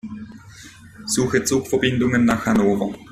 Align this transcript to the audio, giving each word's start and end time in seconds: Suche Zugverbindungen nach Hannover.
Suche 1.05 1.43
Zugverbindungen 1.43 2.25
nach 2.25 2.47
Hannover. 2.47 2.91